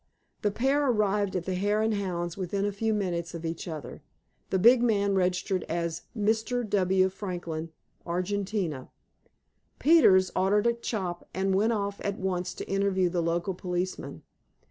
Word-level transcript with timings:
The 0.41 0.49
pair 0.49 0.89
arrived 0.89 1.35
at 1.35 1.45
the 1.45 1.53
Hare 1.53 1.83
and 1.83 1.93
Hounds 1.93 2.35
within 2.35 2.65
a 2.65 2.71
few 2.71 2.91
minutes 2.91 3.35
of 3.35 3.45
each 3.45 3.67
other. 3.67 4.01
The 4.49 4.57
big 4.57 4.81
man 4.81 5.13
registered 5.13 5.63
as 5.69 6.01
"Mr. 6.17 6.67
W. 6.67 7.07
Franklin, 7.07 7.69
Argentina." 8.03 8.89
Peters 9.77 10.31
ordered 10.35 10.65
a 10.65 10.73
chop, 10.73 11.29
and 11.35 11.53
went 11.53 11.73
off 11.73 12.01
at 12.03 12.17
once 12.17 12.55
to 12.55 12.67
interview 12.67 13.09
the 13.09 13.21
local 13.21 13.53
policeman. 13.53 14.23